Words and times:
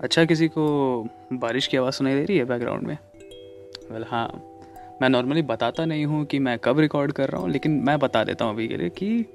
अच्छा 0.00 0.24
किसी 0.24 0.48
को 0.48 0.64
बारिश 1.32 1.66
की 1.66 1.76
आवाज़ 1.76 1.94
सुनाई 1.94 2.14
दे 2.14 2.24
रही 2.24 2.38
है 2.38 2.44
बैकग्राउंड 2.44 2.82
में? 2.82 2.98
वेल 3.90 3.98
well, 3.98 4.12
हाँ। 4.12 4.42
मैं 5.02 5.08
नॉर्मली 5.08 5.42
बताता 5.42 5.84
नहीं 5.84 6.06
हूँ 6.06 6.24
कि 6.24 6.38
मैं 6.38 6.58
कब 6.58 6.78
रिकॉर्ड 6.78 7.12
कर 7.12 7.28
रहा 7.28 7.40
हूँ 7.40 7.50
लेकिन 7.50 7.72
मैं 7.72 7.98
बता 7.98 8.24
देता 8.24 8.44
हूँ 8.44 8.52
अभी 8.52 8.68
के 8.68 8.76
लिए 8.76 8.88
कि 8.88 9.26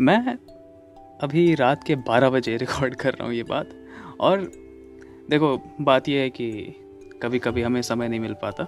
मैं 0.00 0.38
अभी 1.20 1.54
रात 1.54 1.84
के 1.84 1.96
12 1.96 2.30
बजे 2.30 2.56
रिकॉर्ड 2.56 2.94
कर 2.94 3.12
रहा 3.12 3.26
हूँ 3.26 3.34
ये 3.34 3.42
बात। 3.42 3.70
और 4.20 4.40
देखो 5.30 5.62
बात 5.80 6.08
यह 6.08 6.20
है 6.20 6.30
कि 6.30 6.74
कभी 7.22 7.38
कभी 7.38 7.62
हमें 7.62 7.82
समय 7.82 8.08
नहीं 8.08 8.20
मिल 8.20 8.34
पाता। 8.42 8.66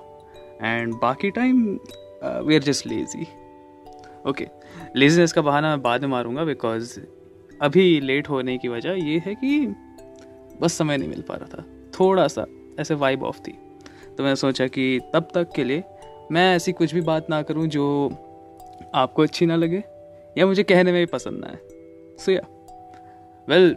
एंड 0.63 0.95
बाकी 0.95 1.31
time 1.31 1.79
we 2.25 2.55
are 2.55 2.63
just 2.63 2.87
lazy 2.87 3.27
okay 4.31 4.47
laziness 4.97 5.33
का 5.33 5.43
बहाना 5.43 5.69
मैं 5.69 5.83
बाद 5.83 6.01
में 6.01 6.09
मारूँगा 6.09 6.45
बिकॉज़ 6.45 7.01
अभी 7.63 8.01
लेट 8.01 8.29
होने 8.29 8.59
की 8.59 8.69
वजह 8.69 8.91
ये 8.91 9.23
है 9.27 9.35
कि 9.35 9.75
बस 10.61 10.73
समय 10.73 10.97
नहीं 10.97 11.09
मिल 11.09 11.23
पा 11.23 11.35
रहा 11.35 11.47
था। 11.47 11.65
थोड़ा 12.01 12.29
सा 12.29 12.47
ऐसे 12.81 12.95
वाइब 12.95 13.23
ऑफ़ 13.23 13.41
थी। 13.41 13.53
तो 14.19 14.23
मैंने 14.23 14.37
सोचा 14.37 14.67
कि 14.67 15.01
तब 15.15 15.29
तक 15.35 15.53
के 15.57 15.65
लिए 15.65 15.85
मैं 16.33 16.57
ऐसी 16.57 16.73
कुछ 16.73 16.95
भी 16.95 17.01
बात 17.01 17.31
ना 17.31 17.43
करूँ 17.43 17.67
जो 17.67 18.09
आपको 18.95 19.23
अच्छी 19.23 19.47
ना 19.47 19.57
लगे 19.57 19.83
या 20.39 20.47
मुझे 20.47 20.63
कहने 20.63 20.93
में 20.93 21.01
भी 21.01 21.07
पसंद 21.07 21.41
ना 21.41 21.47
आए। 21.47 21.59
सो 22.19 22.33
या 22.33 22.43
वेल 23.49 23.77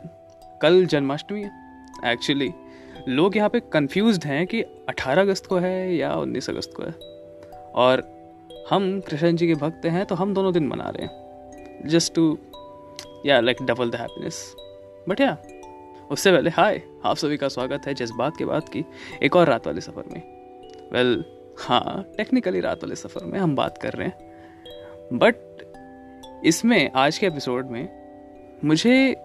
कल 0.61 0.85
जन्माष्टमी 0.85 1.43
है। 1.43 1.51
एक्चुअली 2.05 2.51
लोग 3.07 3.37
यहाँ 3.37 3.49
पे 3.49 3.59
कंफ्यूज्ड 3.59 4.23
हैं 4.23 4.47
कि 4.47 4.61
18 4.61 5.21
अगस्त 5.21 5.45
को 5.45 5.57
है 5.57 5.95
या 5.95 6.13
19 6.15 6.49
अगस्त 6.49 6.73
को 6.77 6.83
है। 6.83 6.91
और 7.75 8.03
हम 8.69 8.99
कृष्ण 8.99 9.35
जी 9.35 9.47
के 9.47 9.53
भक्त 9.53 9.85
हैं 9.85 10.05
तो 10.05 10.15
हम 10.15 10.33
दोनों 10.33 10.53
दिन 10.53 10.67
मना 10.67 10.89
रहे 10.89 11.05
हैं। 11.05 11.87
जस्ट 11.87 12.15
टू 12.15 12.37
या 13.25 13.39
like 13.39 13.57
double 13.61 13.89
the 13.89 13.95
happiness 13.95 14.55
but 15.09 15.21
या 15.21 15.37
उससे 16.11 16.31
पहले 16.31 16.49
हाय 16.49 16.81
आप 17.05 17.17
सभी 17.17 17.37
का 17.37 17.47
स्वागत 17.47 17.81
है 17.87 17.93
जज्बात 17.93 18.37
के 18.37 18.45
बाद 18.45 18.69
की 18.69 18.85
एक 19.23 19.35
और 19.35 19.47
रात 19.47 19.67
वाले 19.67 19.81
सफ़र 19.81 20.03
में। 20.11 20.21
वेल 20.93 21.15
well, 21.17 21.61
हाँ 21.61 22.05
टेक्निकली 22.17 22.59
रात 22.59 22.83
वाले 22.83 22.95
सफ़र 22.95 23.25
में 23.25 23.39
हम 23.39 23.55
बात 23.55 23.77
कर 23.77 23.93
रहे 23.93 24.07
हैं। 24.07 24.17
बट 25.13 25.35
इसमें 26.45 26.91
आज 26.91 27.17
के 27.17 27.27
एपिसोड 27.27 27.65
में 27.65 27.89
मुझे 28.65 29.15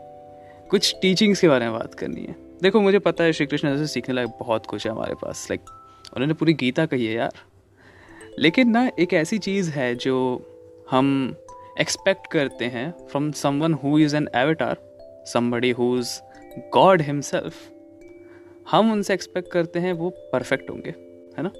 कुछ 0.71 0.97
टीचिंग्स 1.03 1.41
के 1.41 1.49
बारे 1.49 1.65
में 1.65 1.79
बात 1.79 1.95
करनी 1.95 2.21
है। 2.21 2.37
देखो 2.63 2.81
मुझे 2.81 2.99
पता 2.99 3.25
है 3.25 3.33
श्री 3.33 3.47
कृष्ण 3.47 3.77
से 3.77 3.87
सीखने 3.87 4.15
लायक 4.15 4.29
बहुत 4.29 4.67
कुछ 4.67 4.87
है 4.87 4.93
हमारे 4.93 5.15
पास 5.15 5.49
लाइक 5.51 5.61
उन्होंने 6.17 6.35
पूरी 6.35 6.55
गीता 6.55 6.87
कही 6.87 7.07
है 7.07 7.15
यार। 7.15 7.33
लेकिन 8.39 8.71
ना 8.71 8.91
एक 8.99 9.13
ऐसी 9.13 9.39
चीज़ 9.39 9.71
है 9.71 9.95
जो 9.95 10.47
हम 10.91 11.37
एक्सपेक्ट 11.81 12.27
करते 12.27 12.65
हैं 12.65 13.07
from 13.07 13.33
someone 13.33 13.75
who 13.75 13.99
is 13.99 14.17
an 14.17 14.29
avatar 14.35 14.77
somebody 15.27 15.71
who 15.71 15.99
is 15.99 16.28
god 16.75 17.03
himself 17.03 17.55
हम 18.71 18.93
उनसे 18.93 19.15
एक्सपेक्ट 19.15 19.51
करते 19.51 19.79
हैं 19.79 19.93
वो 19.93 20.11
परफेक्ट 20.11 20.71
होंगे, 20.71 20.91
है 21.39 21.43
ना? 21.43 21.51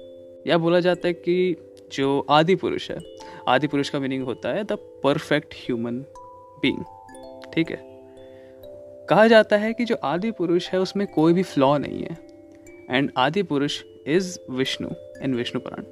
या 0.47 0.57
बोला 0.57 0.79
जाता 0.79 1.07
है 1.07 1.13
कि 1.13 1.55
जो 1.91 2.25
आदि 2.29 2.55
पुरुष 2.55 2.91
है, 2.91 2.97
आदि 3.47 3.67
पुरुष 3.67 3.89
का 3.89 3.99
मीनिंग 3.99 4.23
होता 4.23 4.49
है 4.49 4.63
द 4.63 4.71
परफेक्ट 5.03 5.53
ह्यूमन 5.53 5.99
बींग 6.61 6.83
ठीक 7.53 7.71
है? 7.71 7.79
कहा 9.09 9.27
जाता 9.27 9.57
है 9.57 9.73
कि 9.73 9.85
जो 9.85 9.95
आदि 9.95 10.31
पुरुष 10.31 10.69
है, 10.69 10.79
उसमें 10.79 11.07
कोई 11.07 11.33
भी 11.33 11.43
फ्लॉ 11.43 11.77
नहीं 11.77 12.03
है 12.03 12.17
and 12.89 13.11
Adi 13.17 13.43
Purush 13.43 13.83
is 14.07 14.39
Vishnu 14.49 14.89
in 15.21 15.35
Vishnu 15.35 15.61
Purana 15.61 15.83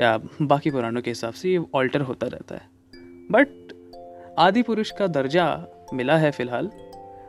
या 0.00 0.20
बाकी 0.42 0.70
पुराणों 0.70 1.02
के 1.02 1.10
हिसाब 1.10 1.32
से 1.32 1.48
ये 1.48 1.60
ऑल्टर 1.74 2.00
होता 2.00 2.26
रहता 2.26 2.54
है। 2.54 2.62
बट 3.30 3.72
आदि 4.38 4.62
पुरुष 4.62 4.90
का 4.90 5.06
दर्जा 5.06 5.66
मिला 5.94 6.16
है 6.18 6.30
फ़िलहाल 6.30 6.70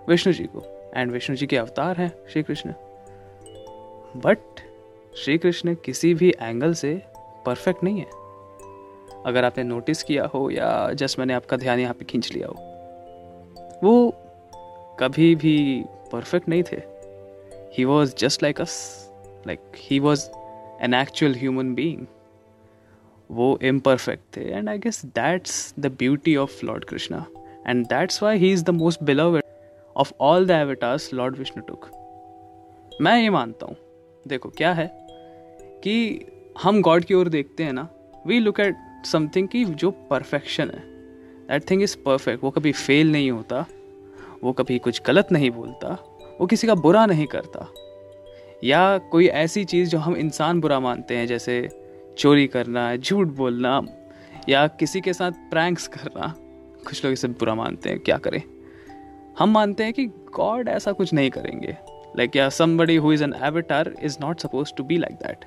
विष्णु 0.09 0.33
जी 0.33 0.43
को। 0.43 0.70
एंड 0.95 1.11
विष्णु 1.11 1.36
जी 1.36 1.47
के 1.47 1.58
अवतार 1.58 1.97
हैं 1.97 2.11
श्री 2.31 2.44
कृष्ण 2.44 2.73
बट 4.17 4.59
श्री 5.14 5.38
कृष्ण 5.38 5.75
किसी 5.86 6.14
भी 6.14 6.30
एंगल 6.42 6.73
से 6.73 6.94
परफेक्ट 7.45 7.83
नहीं 7.83 8.00
है। 8.00 8.20
अगर 9.26 9.45
आपने 9.45 9.64
नोटिस 9.64 10.04
किया 10.04 10.26
हो 10.33 10.49
या 10.49 10.71
जस्ट 10.93 11.20
मैंने 11.20 11.33
आपका 11.33 11.58
ध्यान 11.58 11.80
यहाँ 11.80 11.93
पे 11.93 12.05
खींच 12.05 12.32
लिया 12.33 12.48
हो, 12.48 12.54
वो 13.83 14.11
कभी 14.99 15.33
भी 15.36 15.83
परफेक्ट 16.11 16.49
नहीं 16.49 16.64
थे। 16.64 16.82
He 17.77 17.86
was 17.86 18.15
just 18.15 18.44
like 18.44 18.61
us 18.61 18.73
like 19.48 19.60
he 19.77 19.99
was 19.99 20.26
an 20.83 20.94
actual 20.94 21.36
human 21.36 21.73
being 21.76 22.05
वो 23.30 23.58
इम्परफेक्ट 23.64 24.23
थे 24.38 24.49
and 24.49 24.70
I 24.70 24.77
guess 24.77 25.05
that's 25.05 25.73
the 25.80 25.92
beauty 25.99 26.36
of 26.36 26.65
lord 26.65 26.86
Krishna 26.86 27.26
and 27.67 27.86
that's 27.86 28.23
why 28.23 28.38
he 28.38 28.52
is 28.54 28.64
the 28.65 28.70
most 28.70 29.04
beloved 29.04 29.39
of 29.95 30.13
all 30.21 30.45
the 30.45 30.52
avatars 30.52 31.13
lord 31.13 31.37
Vishnu 31.37 31.63
took 31.63 31.89
मैं 33.02 33.21
ये 33.21 33.29
मानता 33.29 33.65
हूँ। 33.65 33.75
देखो, 34.27 34.49
क्या 34.49 34.73
है 34.73 34.87
कि 35.83 36.25
हम 36.61 36.81
गॉड 36.81 37.03
की 37.03 37.13
ओर 37.13 37.29
देखते 37.29 37.63
हैं 37.63 37.73
ना 37.73 37.87
वी 38.27 38.39
लुक 38.39 38.59
एट 38.59 38.75
समथिंग 39.05 39.47
की 39.47 39.65
जो 39.65 39.91
परफेक्शन 39.91 40.69
है। 40.69 40.79
दैट 41.47 41.69
थिंग 41.69 41.83
इज़ 41.83 41.97
परफेक्ट 41.97 42.43
वो 42.43 42.52
कभी 42.52 42.71
फेल 42.71 43.11
नहीं 43.11 43.31
होता, 43.31 43.65
वो 44.43 44.53
कभी 44.53 44.79
कुछ 44.79 45.02
गलत 45.07 45.27
नहीं 45.31 45.52
बोलता, 45.52 45.87
वो 46.41 46.47
किसी 46.47 46.67
का 46.67 46.75
बुरा 46.75 47.05
नहीं 47.05 47.27
करता। 47.27 47.67
या 48.63 48.97
कोई 48.97 49.27
ऐसी 49.27 49.65
चीज़ 49.65 49.89
जो 49.89 49.97
हम 49.97 50.15
इंसान 50.15 50.61
बुरा 50.61 50.79
मानते 50.79 51.17
हैं, 51.17 51.27
जैसे 51.27 51.69
चोरी 52.17 52.47
करना, 52.47 52.95
झूठ 52.95 53.27
बोलना, 53.27 53.81
या 54.49 54.67
किसी 54.67 55.02
के 55.02 55.13
साथ 55.13 55.31
प्रैंक्स 55.31 55.87
करना, 55.87 56.35
कुछ 56.87 57.05
लोग 57.05 57.13
इसे 57.13 57.27
बुरा 57.27 57.55
मानते 57.55 57.89
हैं, 57.89 57.99
क्या 57.99 58.17
करें? 58.17 58.41
हम 59.39 59.52
मानते 59.52 59.83
हैं 59.83 59.93
कि 59.93 60.05
गॉड 60.36 60.67
ऐसा 60.69 60.92
कुछ 60.92 61.14
नहीं 61.14 61.30
करेंगे। 61.30 61.77
लाइक 62.17 62.36
या 62.36 62.47
somebody 62.52 62.95
who 62.95 63.11
is 63.14 63.23
an 63.23 63.33
avatar 63.43 63.93
is 64.03 64.17
not 64.21 64.39
suppose 64.39 64.73
to 64.77 64.83
be 64.83 64.97
like 64.97 65.15
that 65.17 65.45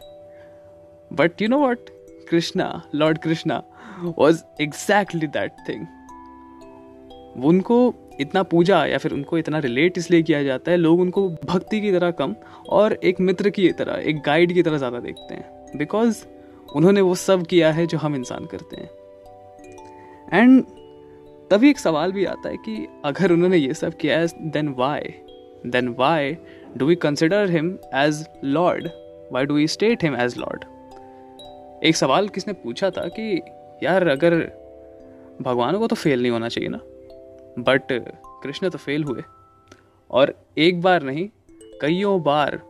but 1.10 1.42
you 1.42 1.48
know 1.48 1.66
what 1.66 1.90
Krishna 2.30 2.82
lord 2.94 3.18
Krishna 3.18 3.62
was 4.18 4.42
exactly 4.60 5.26
that 5.28 5.52
thing 5.68 5.86
उनको 7.44 7.94
इतना 8.20 8.42
पूजा 8.44 8.84
या 8.86 8.98
फिर 8.98 9.12
उनको 9.12 9.38
इतना 9.38 9.58
रिलेट 9.58 9.98
इसलिए 9.98 10.22
किया 10.22 10.42
जाता 10.42 10.70
है, 10.70 10.76
लोग 10.76 11.00
उनको 11.00 11.28
भक्ति 11.44 11.80
की 11.80 11.90
तरह 11.92 12.10
कम 12.10 12.34
और 12.68 12.92
एक 13.04 13.20
मित्र 13.20 13.50
की 13.50 13.70
तरह, 13.72 13.94
एक 13.94 14.20
गाइड 14.26 14.52
की 14.54 14.62
तरह 14.62 14.78
ज़्यादा 14.78 15.00
देखते 15.00 15.34
हैं। 15.34 15.78
बिकॉज़ 15.78 16.24
उन्होंने 16.76 17.00
वो 17.00 17.14
सब 17.14 17.46
किया 17.46 17.72
है 17.72 17.86
जो 17.86 17.98
हम 17.98 18.14
इंसान 18.16 18.44
करते 18.44 18.76
हैं। 18.76 18.90
एंड 20.32 20.64
तभी 21.50 21.70
एक 21.70 21.78
सवाल 21.78 22.12
भी 22.12 22.24
आता 22.24 22.48
है 22.48 22.56
कि 22.56 22.86
अगर 23.04 23.32
उन्होंने 23.32 23.56
ये 23.56 23.74
सब 23.74 23.94
किया 23.94 24.18
है 24.18 24.50
then 24.50 24.68
why 24.68 25.14
then 25.66 25.88
why 25.98 26.36
do 26.76 26.86
we 26.86 26.94
consider 26.96 27.50
him 27.50 27.78
as 27.94 28.24
lord 28.44 28.88
why 29.32 29.44
do 29.44 29.54
we 29.54 29.66
state 29.68 30.04
him 30.04 30.16
as 30.16 30.38
lord 30.38 30.64
एक 31.84 31.96
सवाल 31.96 32.28
किसने 32.28 32.52
पूछा 32.52 32.90
था 32.90 33.08
कि 33.08 33.42
यार, 33.82 34.08
अगर 34.08 34.34
भगवान 35.42 35.76
को 35.78 35.86
तो 35.86 35.96
फेल 35.96 36.22
नहीं 36.22 36.32
होना 36.32 36.48
चाहिए 36.48 36.68
ना? 36.68 36.78
बट 37.58 37.82
कृष्ण 38.42 38.68
तो 38.68 38.78
फेल 38.78 39.04
हुए। 39.04 39.22
और 40.10 40.34
एक 40.58 40.80
बार 40.80 41.02
नहीं, 41.02 41.28
कईयों 41.80 42.22
बार 42.22 42.60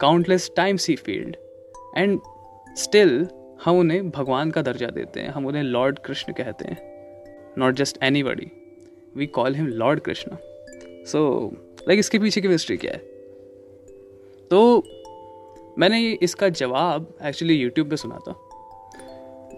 countless 0.00 0.50
times 0.56 0.88
he 0.88 0.96
failed 0.96 1.36
and 1.96 2.20
still 2.76 3.26
हम 3.64 3.78
उन्हें 3.78 4.10
भगवान 4.10 4.50
का 4.50 4.62
दर्जा 4.62 4.86
देते 4.86 5.20
हैं, 5.20 5.28
हम 5.28 5.46
उन्हें 5.46 5.62
लॉर्ड 5.62 5.98
कृष्ण 5.98 6.32
कहते 6.32 6.68
हैं। 6.68 6.89
Not 7.58 7.74
just 7.74 7.98
anybody 8.22 8.50
we 9.16 9.26
call 9.26 9.54
him 9.54 9.66
lord 9.66 10.00
Krishna 10.00 10.38
so 11.04 11.50
like 11.88 11.98
इसके 11.98 12.18
पीछे 12.18 12.40
की 12.40 12.48
हिस्ट्री 12.48 12.76
क्या 12.76 12.92
है 12.92 12.98
तो 14.50 14.84
मैंने 15.78 16.18
इसका 16.22 16.48
जवाब 16.48 17.14
एक्चुअली 17.22 17.54
यूट्यूब 17.54 17.90
पे 17.90 17.96
सुना 17.96 18.18
था। 18.18 18.46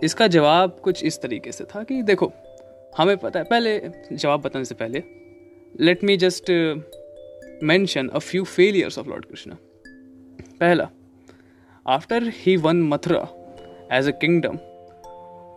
इसका 0.05 0.27
जवाब 0.27 0.81
कुछ 0.85 1.05
इस 1.05 1.23
तरीके 1.23 1.53
से 1.53 1.65
था 1.65 1.83
कि 1.85 2.03
देखो, 2.03 2.33
हमें 2.99 3.17
पता 3.17 3.39
है, 3.39 3.45
पहले, 3.45 3.83
जवाब 4.13 4.41
बताने 4.41 4.65
से 4.65 4.75
पहले 4.75 5.03
let 5.81 6.05
me 6.05 6.17
just 6.17 6.51
mention 7.63 8.09
a 8.09 8.19
few 8.19 8.45
failures 8.45 8.99
of 8.99 9.09
lord 9.09 9.25
Krishna 9.25 9.57
पहला 10.61 10.91
after 11.87 12.23
he 12.25 12.57
won 12.57 12.83
Mathura 12.83 13.29
as 13.93 14.09
a 14.09 14.11
kingdom 14.11 14.57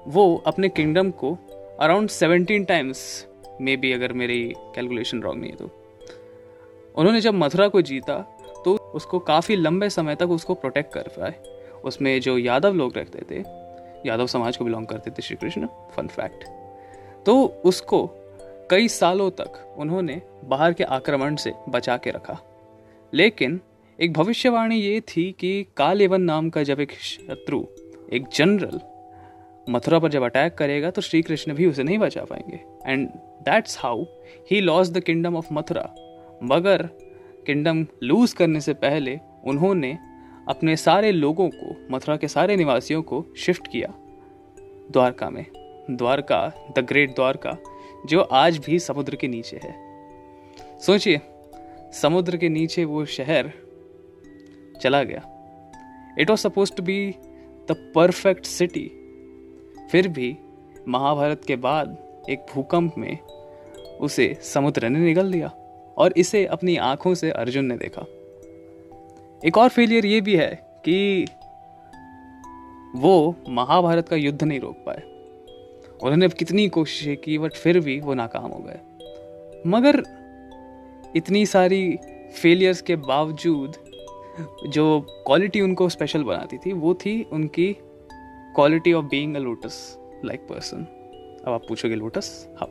वो 0.07 0.44
अपने 0.48 0.69
किंगडम 0.69 1.12
को 1.12 1.38
around 1.80 2.10
seventeen 2.10 2.63
times 2.66 3.00
may 3.62 3.75
be 3.77 3.92
अगर 3.92 4.13
मेरी 4.13 4.54
कैलकुलेशन 4.75 5.22
रॉन्ग 5.22 5.42
नहीं 5.42 5.51
है 5.51 5.57
तो। 5.57 5.69
उन्होंने 6.95 7.22
जब 7.22 7.33
मथुरा 7.33 7.68
को 7.68 7.81
जीता 7.81 8.18
तो 8.66 8.75
उसको 8.95 9.19
काफ़ी 9.19 9.56
लंबे 9.56 9.89
समय 9.89 10.16
तक 10.16 10.30
उसको 10.30 10.54
प्रोटेक्ट 10.54 10.94
कर 10.94 11.07
पाए। 11.18 11.33
उसमें 11.83 12.19
जो 12.22 12.38
यादव 12.38 12.74
लोग 12.74 12.98
रहते 12.98 13.25
थे, 13.31 13.39
यादव 14.10 14.27
समाज 14.27 14.57
को 14.57 14.66
बिलोंग 14.66 14.88
करते 14.88 15.12
थे 15.12 15.22
श्री 15.22 15.36
कृष्ण 15.36 15.68
फन 15.95 16.07
फैक्ट 16.07 16.45
तो 17.25 17.45
उसको 17.66 18.07
कई 18.69 18.88
सालों 18.88 19.30
तक 19.31 19.75
उन्होंने 19.78 20.21
बाहर 20.45 20.74
के 20.74 20.83
आक्रमण 20.83 21.36
से 21.36 21.54
बचा 21.69 21.98
के 21.98 22.12
रखा। 22.12 22.39
लेकिन 23.13 23.60
एक 24.00 24.13
भविष्यवाणी 24.13 24.75
ये 24.75 25.00
थी 25.01 25.31
कि 25.31 25.66
कालेवन 25.78 26.21
नाम 26.21 26.50
का 26.50 26.63
जब 26.63 26.80
एक 26.80 26.92
शत्रु, 26.92 27.63
एक 28.13 28.28
जनरल 28.33 28.80
मथुरा 29.69 30.00
पर 30.00 30.09
जब 30.09 30.23
अटैक 30.23 30.56
करेगा 30.56 30.89
तो 30.89 31.01
श्री 31.01 31.21
कृष्ण 31.21 31.53
भी 31.53 31.65
उसे 31.65 31.83
नहीं 31.83 31.97
बचा 31.97 32.23
पाएँगे। 32.23 32.59
And 32.91 33.09
that's 33.15 33.77
how 33.79 34.03
he 34.51 34.62
lost 34.62 34.89
the 34.89 35.00
kingdom 35.00 35.35
of 35.35 35.53
Mathura. 35.53 35.95
मगर 36.44 36.83
किंगडम 37.45 37.88
लूज 38.03 38.33
करने 38.33 38.62
से 38.62 38.73
पहले 38.73 39.19
उन्होंने 39.45 39.97
अपने 40.47 40.75
सारे 40.75 41.12
लोगों 41.12 41.50
को, 41.50 41.95
मथुरा 41.95 42.17
के 42.17 42.27
सारे 42.27 42.56
निवासियों 42.56 43.01
को 43.01 43.25
शिफ्ट 43.38 43.67
किया। 43.67 43.94
द्वारका 44.91 45.29
में। 45.29 45.45
द्वारका 45.91 46.73
द 46.77 46.79
ग्रेट 46.79 47.15
द्वारका, 47.15 47.57
जो 48.06 48.21
आज 48.21 48.57
भी 48.57 48.79
समुद्र 48.79 49.15
के 49.15 49.27
नीचे 49.27 49.59
है। 49.63 49.75
सोचिए, 50.79 51.21
समुद्र 51.94 52.38
के 52.38 52.50
नीचे 52.50 52.85
वो 52.85 53.06
शहर 53.06 53.51
चला 54.81 55.03
गया। 55.03 55.31
It 56.19 56.29
was 56.29 56.39
suppose 56.39 56.75
to 56.75 56.83
be 56.83 57.15
the 57.71 57.91
perfect 57.95 58.45
city 58.45 59.05
फिर 59.91 60.07
भी 60.07 60.37
महाभारत 60.87 61.41
के 61.47 61.55
बाद 61.55 61.97
एक 62.29 62.45
भूकंप 62.53 62.97
में 62.97 63.19
उसे 64.01 64.37
समुद्र 64.41 64.89
ने 64.89 64.99
निगल 64.99 65.31
दिया 65.31 65.47
और 65.97 66.13
इसे 66.17 66.45
अपनी 66.45 66.75
आँखों 66.75 67.13
से 67.15 67.31
अर्जुन 67.31 67.65
ने 67.65 67.77
देखा। 67.77 68.01
एक 69.47 69.57
और 69.57 69.69
फेलियर 69.69 70.05
ये 70.05 70.21
भी 70.21 70.35
है 70.35 70.79
कि 70.85 71.27
वो 72.95 73.35
महाभारत 73.49 74.09
का 74.09 74.15
युद्ध 74.15 74.43
नहीं 74.43 74.59
रोक 74.59 74.75
पाए। 74.75 75.01
उन्होंने 76.03 76.29
कितनी 76.29 76.69
कोशिशें 76.69 77.17
की, 77.17 77.37
बट 77.37 77.53
फिर 77.53 77.79
भी 77.79 77.99
वो 77.99 78.13
नाकाम 78.13 78.51
हो 78.51 78.59
गए। 78.59 78.79
मगर 79.67 80.03
इतनी 81.15 81.45
सारी 81.45 81.97
फेलियर्स 82.41 82.81
के 82.81 82.95
बावजूद 82.95 83.75
जो 84.67 85.01
क्वालिटी 85.09 85.61
उनको 85.61 85.89
स्पेशल 85.89 86.23
बनाती 86.23 86.57
थी, 86.57 86.73
वो 86.73 86.93
थी 86.93 87.23
उनकी 87.31 87.77
quality 88.56 88.94
of 88.94 89.06
being 89.06 89.36
a 89.36 89.40
lotus 89.40 89.78
like 90.25 90.48
person 90.50 90.84
अब 91.48 91.54
आप 91.54 91.66
पूछोगे 91.68 91.96
लोटस 91.96 92.48
हाँ। 92.60 92.68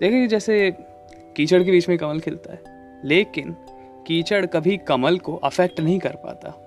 देखिए 0.00 0.26
जैसे 0.26 0.70
कीचड़ 1.36 1.62
के 1.62 1.70
बीच 1.70 1.88
में 1.88 1.96
कमल 1.98 2.20
खिलता 2.20 2.52
है, 2.52 2.60
लेकिन 3.04 3.54
कीचड़ 4.06 4.44
कभी 4.46 4.76
कमल 4.76 5.18
को 5.18 5.34
अफेक्ट 5.36 5.80
नहीं 5.80 5.98
कर 5.98 6.16
पाता। 6.16 6.62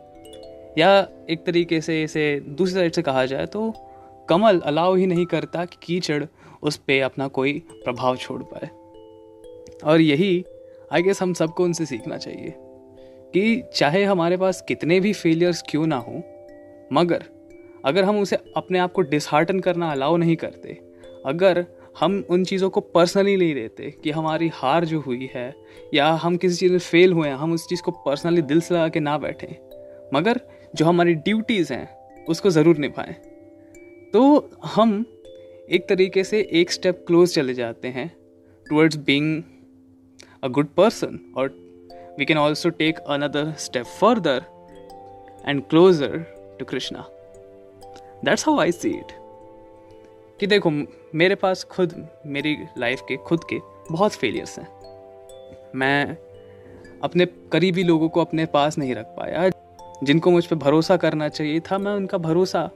या 0.78 1.08
एक 1.30 1.46
तरीके 1.46 1.80
से 1.82 2.02
इसे 2.04 2.40
दूसरी 2.40 2.74
साइड 2.74 2.94
से 2.94 3.02
कहा 3.02 3.26
जाए 3.26 3.46
तो 3.46 3.72
कमल 4.28 4.60
अलाउ 4.60 4.96
ही 4.96 5.08
नहीं 5.08 5.26
करता 5.26 5.66
कि 5.66 5.78
कीचड़ 5.84 6.24
उस 6.64 6.78
पर 6.78 7.02
अपना 7.02 7.28
कोई 7.28 7.58
प्रभाव 7.74 8.18
छोड़ 8.18 8.42
पाए। 8.44 8.70
और 9.84 10.02
यही 10.02 10.46
आई 10.94 11.04
गेस 11.04 11.22
हम 11.22 11.34
सबको 11.34 11.64
उनसे 11.64 11.86
सीखना 11.86 12.18
चाहिए 12.18 12.54
कि 13.34 13.64
चाहे 13.76 14.04
हमारे 14.04 14.38
पास 14.38 14.62
कितने 14.68 15.00
भी 15.00 15.14
फेलियर्स 15.14 15.64
क्यों 15.70 15.88
ना 15.88 15.98
हो, 15.98 16.24
मगर 16.94 17.24
अगर 17.86 18.04
हम 18.04 18.20
उसे 18.20 18.38
अपने 18.58 18.80
आप 18.80 18.92
को 18.92 19.02
डिसहार्टन 19.02 19.60
करना 19.60 19.92
अलाउ 19.92 20.18
नहीं 20.18 20.36
करते, 20.36 20.80
अगर 21.26 21.66
हम 22.00 22.24
उन 22.30 22.44
चीज़ों 22.44 22.70
को 22.70 22.82
पर्सनली 22.82 23.36
नहीं 23.38 23.56
लेते 23.56 23.90
कि 24.04 24.12
हमारी 24.12 24.50
हार 24.54 24.86
जो 24.86 25.00
हुई 25.00 25.30
है, 25.36 25.54
या 25.94 26.08
हम 26.14 26.38
किसी 26.38 26.56
चीज़ 26.56 26.72
में 26.72 26.80
फेल 26.80 27.14
हुए 27.14 27.28
हैं, 27.28 27.36
हम 27.36 27.54
उस 27.54 27.68
चीज़ 27.68 27.82
को 27.82 27.92
पर्सनली 28.06 28.42
दिल 28.42 28.62
से 28.62 28.74
लगा 28.76 28.88
के 28.88 29.00
ना 29.00 29.18
बैठें, 29.18 29.56
मगर 30.14 30.42
जो 30.76 30.86
हमारी 30.86 31.14
ड्यूटीज़ 31.14 31.74
हैं, 31.74 31.88
उसको 32.26 32.50
ज़रूर 32.50 32.78
निभाएँ। 32.78 33.14
तो 34.14 34.50
हम 34.66 35.06
एक 35.70 35.88
तरीके 35.90 36.24
से 36.24 36.48
एक 36.52 36.72
स्टेप 36.72 37.04
क्लोज 37.08 37.34
चले 37.34 37.54
जाते 37.54 37.88
हैं 37.88 38.08
towards 38.66 38.98
being 38.98 39.44
a 40.44 40.48
good 40.48 40.68
person 40.68 41.20
और 41.38 41.50
we 42.20 42.26
can 42.26 42.38
also 42.38 42.70
take 42.70 43.00
another 43.00 43.52
step 43.60 43.86
further 44.00 44.46
and 45.48 45.62
closer 45.70 46.18
to 46.60 46.66
Krishna 46.66 47.06
that's 48.26 48.48
how 48.48 48.60
I 48.60 48.72
see 48.72 48.90
it 48.90 49.12
कि 50.40 50.48
देखो, 50.48 50.70
मेरे 51.16 51.36
पास 51.36 51.64
खुद, 51.64 52.08
मेरी 52.26 52.58
लाइफ 52.78 53.02
के, 53.08 53.18
खुद 53.18 53.44
के 53.44 53.60
बहुत 53.92 54.12
फेलियर्स 54.12 54.60
हैं। 54.60 54.68
मैं 55.76 56.18
अपने 57.04 57.26
करीबी 57.26 57.84
लोगों 57.84 58.10
को 58.10 58.22
अपने 58.22 58.46
पास 58.46 58.78
नहीं 58.78 58.96
रख 58.96 59.06
पाया। 59.06 59.50
जिनको 60.04 60.32
मुझ 60.32 60.46
पर 60.46 60.56
भरोसा 60.56 60.98
करना 60.98 61.30
चाहिए 61.30 61.60
था, 61.60 61.78
मैं 61.78 61.92
उनका 61.92 62.18
भरोसा 62.18 62.70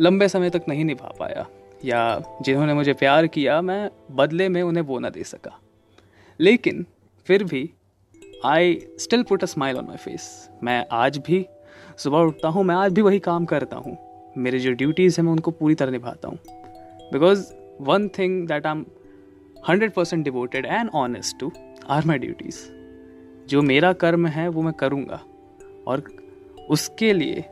लंबे 0.00 0.28
समय 0.28 0.50
तक 0.50 0.62
नहीं 0.68 0.84
निभा 0.84 1.12
पाया। 1.18 1.46
या 1.84 2.22
जिन्होंने 2.42 2.74
मुझे 2.74 2.92
प्यार 2.92 3.26
किया, 3.26 3.60
मैं 3.60 3.90
बदले 4.10 4.48
में 4.48 4.62
उन्हें 4.62 4.84
वो 4.84 4.98
ना 4.98 5.10
दे 5.10 5.24
सका। 5.24 5.60
लेकिन 6.40 6.86
फिर 7.26 7.44
भी 7.44 7.70
I 8.44 8.86
still 8.98 9.22
put 9.22 9.42
a 9.42 9.46
smile 9.46 9.76
on 9.76 9.84
my 9.84 9.96
face 9.96 10.50
मैं 10.62 10.86
आज 10.92 11.18
भी, 11.18 11.46
सुबह 11.98 12.18
उठता 12.18 12.48
हूँ, 12.48 12.64
मैं 12.64 12.74
आज 12.74 12.92
भी 12.92 13.02
वही 13.02 13.18
काम 13.18 13.44
करता 13.44 13.76
हूँ। 13.76 14.13
मेरे 14.38 14.58
जो 14.58 14.72
ड्यूटीज़ 14.72 15.20
हैं, 15.20 15.24
मैं 15.24 15.32
उनको 15.32 15.50
पूरी 15.50 15.74
तरह 15.74 15.90
निभाता 15.90 16.28
हूँ। 16.28 16.38
Because 17.12 17.46
one 17.80 18.08
thing 18.08 18.46
that 18.48 18.66
I 18.66 18.72
am 18.72 18.84
hundred 19.68 19.92
percent 19.92 20.24
devoted 20.24 20.66
and 20.66 20.90
honest 20.94 21.38
to 21.40 21.52
are 21.88 22.06
my 22.06 22.18
duties 22.18 22.58
जो 23.48 23.62
मेरा 23.62 23.92
कर्म 23.94 24.26
है, 24.26 24.48
वो 24.48 24.62
मैं 24.62 24.72
करूँगा। 24.72 25.20
और 25.86 26.02
उसके 26.70 27.12
लिए, 27.12 27.44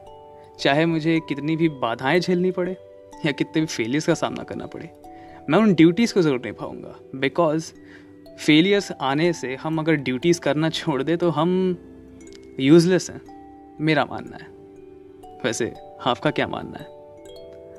चाहे 0.61 0.87
मुझे 0.87 1.19
कितनी 1.29 1.57
भी 1.57 1.69
बाधाएँ 1.69 2.21
झेलनी 2.21 2.51
पड़े 2.51 2.77
या 3.27 3.33
कितने 3.33 3.61
भी 3.61 3.67
फेलियर्स 3.67 4.07
का 4.07 4.15
सामना 4.15 4.43
करना 4.43 4.67
पड़े, 4.67 4.91
मैं 5.51 5.59
उन 5.59 5.75
ड्यूटीज़ 5.75 6.15
को 6.15 6.23
ज़रूर 6.23 6.41
निभाऊँगा। 6.45 6.95
बिकॉज़ 7.15 7.73
फेलियर्स 8.37 8.91
आने 9.03 9.33
से 9.33 9.55
हम 9.57 9.79
अगर 9.79 9.95
ड्यूटीज़ 9.99 10.41
करना 10.41 10.69
छोड़ 10.71 11.03
दें 11.03 11.17
तो 11.19 11.31
हम 11.31 11.51
यूजलेस 12.61 13.11
हैं, 13.11 13.21
मेरा 13.81 14.05
मानना 14.05 14.37
है। 14.37 14.51
वैसे 15.45 15.73
आपका 16.07 16.31
क्या 16.31 16.47
मानना 16.47 16.79
है? 16.79 16.87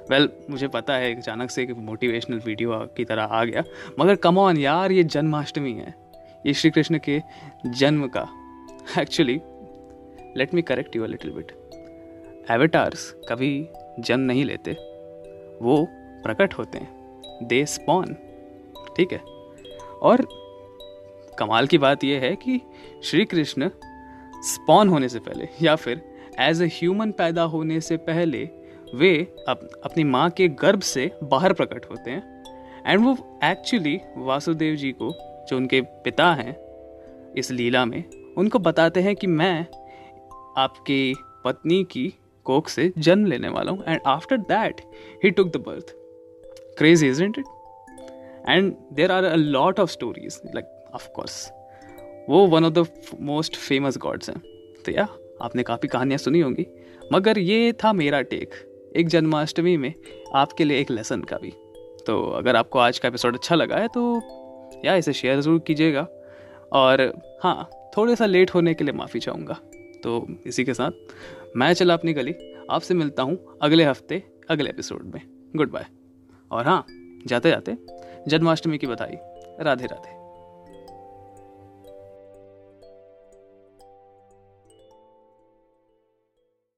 वेल 0.10 0.28
well, 0.28 0.50
मुझे 0.50 0.68
पता 0.68 0.96
है 0.96 1.16
अचानक 1.16 1.50
से 1.50 1.64
एक 1.64 1.72
मोटिवेशनल 1.72 2.40
वीडियो 2.40 2.80
की 2.80 3.06
तरह 3.06 3.24
आ 3.24 3.44
गया 3.44 3.64
मगर 4.00 4.16
कम 4.16 4.38
ऑन 4.38 4.58
यार 4.58 4.92
ये 4.92 5.04
जन्माष्टमी 5.04 5.74
है। 5.74 5.96
ये 6.46 6.54
श्री 6.54 6.70
कृष्ण 6.72 6.98
के 6.98 7.22
जन्म 7.66 8.08
का। 8.18 8.28
Actually 9.02 9.42
let 10.38 10.54
me 10.54 10.62
correct 10.62 10.96
you 10.96 11.06
little 11.06 11.32
bit 11.32 11.52
avatars 12.52 13.16
कभी 13.30 13.68
जन्म 14.00 14.24
नहीं 14.24 14.46
लेते। 14.46 14.72
वो 15.62 15.88
प्रकट 16.24 16.54
होते 16.54 16.78
हैं। 16.78 17.22
दे 17.44 17.66
स्पॉन 17.66 18.16
ठीक 18.98 19.12
है? 19.12 19.22
और 20.02 20.28
कमाल 21.40 21.68
की 21.68 21.78
बात 21.78 22.04
यह 22.04 22.20
है 22.20 22.36
कि 22.36 22.62
श्री 23.04 23.26
कृष्ण 23.26 23.70
स्पॉन 24.36 24.90
होने 24.90 25.10
से 25.10 25.20
पहले 25.20 25.48
या 25.62 25.76
फिर 25.76 26.13
एज 26.40 26.62
ए 26.62 26.66
ह्यूमन 26.74 27.12
पैदा 27.12 27.44
होने 27.44 27.80
से 27.82 27.98
पहले 28.00 28.50
वे 28.96 29.16
अप, 29.50 29.70
अपनी 29.84 30.04
माँ 30.04 30.30
के 30.30 30.48
गर्भ 30.48 30.82
से 30.82 31.12
बाहर 31.24 31.54
प्रकट 31.54 31.86
होते 31.90 32.12
हैं। 32.12 32.44
एंड 32.88 33.04
वो 33.06 33.18
एक्चुअली 33.44 34.00
वासुदेव 34.18 34.76
जी 34.76 34.92
को 34.92 35.12
जो 35.50 35.58
उनके 35.58 35.82
पिता 35.82 36.34
हैं 36.34 36.56
इस 37.38 37.52
लीला 37.52 37.86
में 37.86 38.04
उनको 38.38 38.60
बताते 38.60 39.02
हैं 39.02 39.16
कि 39.16 39.28
मैं 39.28 39.66
आपकी 40.58 41.14
पत्नी 41.46 41.84
की 41.84 42.08
कोख 42.46 42.70
से 42.70 42.92
जन्म 42.98 43.26
लेने 43.26 43.50
वाला 43.50 43.72
हूँ। 43.72 43.84
And 43.88 44.00
after 44.08 44.38
that 44.38 44.82
he 45.24 45.32
took 45.32 45.48
the 45.48 45.64
birth 45.68 45.96
craze 46.78 47.04
is 47.04 47.24
it 47.24 47.38
and 48.50 48.74
there 48.94 49.12
are 49.12 49.24
a 49.24 49.36
lot 49.36 49.80
of 49.80 49.92
stories 49.92 50.42
like 50.46 50.94
of 50.96 51.08
course 51.16 51.52
वो 52.30 52.46
one 52.48 52.66
of 52.66 52.74
the 52.74 52.88
most 53.22 53.56
famous 53.58 53.98
gods 53.98 54.30
हैं। 54.30 54.40
तो 54.86 54.92
या 54.92 55.08
आपने 55.44 55.64
काफ़ी 55.64 55.88
कहानियाँ 55.88 56.18
सुनी 56.18 56.40
होंगी। 56.40 56.66
मगर 57.14 57.40
ये 57.40 57.72
था 57.84 57.94
मेरा 57.94 58.22
टेक 58.24 58.54
एक 58.98 59.08
जन्माष्टमी 59.08 59.76
में 59.78 59.94
आपके 60.36 60.64
लिए 60.64 60.80
एक 60.80 60.92
लेसन 60.92 61.22
का 61.22 61.38
भी। 61.38 61.52
तो 62.08 62.22
अगर 62.30 62.56
आपको 62.56 62.80
आज 62.80 63.00
का 63.00 63.08
एपिसोड 63.08 63.36
अच्छा 63.36 63.56
लगा 63.56 63.78
है 63.78 63.88
तो 63.88 64.22
या 64.86 64.96
इसे 64.96 65.14
शेयर 65.14 65.40
ज़रूर 65.42 65.60
कीजिएगा। 65.60 66.08
और 66.74 67.02
हाँ 67.44 67.70
थोड़े 67.98 68.16
सा 68.16 68.26
लेट 68.26 68.54
होने 68.54 68.74
के 68.74 68.84
लिए 68.84 68.94
माफ़ी 68.94 69.20
चाहूँगा। 69.20 69.60
तो 70.04 70.26
इसी 70.48 70.64
के 70.66 70.74
साथ 70.74 70.92
मैं 71.58 71.74
चला 71.74 71.94
अपनी 71.94 72.14
गली। 72.14 72.36
आपसे 72.72 72.94
मिलता 72.94 73.24
हूँ 73.24 73.38
अगले 73.62 73.84
हफ़्ते, 73.84 74.24
अगले 74.50 74.70
एपिसोड 74.70 75.12
में। 75.14 75.22
गुड 75.56 75.72
बाय 75.72 75.86
और 76.52 76.66
हाँ 76.66 76.86
जाते 77.28 77.50
जाते 77.50 77.78
जन्माष्टमी 78.28 78.78
की 78.78 78.88
बधाई। 78.88 79.18
राधे 79.60 79.86
राधे 79.86 80.23